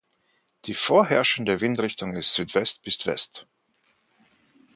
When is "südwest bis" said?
2.33-3.05